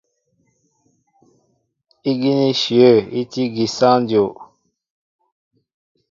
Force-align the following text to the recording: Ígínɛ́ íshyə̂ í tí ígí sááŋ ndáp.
Ígínɛ́ 2.09 2.49
íshyə̂ 2.53 2.91
í 3.19 3.21
tí 3.31 3.41
ígí 3.47 3.65
sááŋ 3.75 3.97
ndáp. 4.03 4.33